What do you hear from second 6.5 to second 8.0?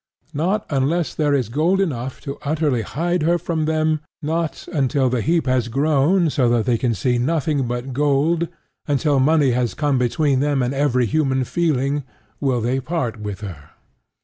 they can see nothing but